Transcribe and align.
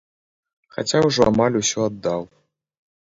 Хаця 0.77 1.01
ўжо 1.07 1.21
амаль 1.33 1.59
усё 1.63 1.79
аддаў. 1.91 2.21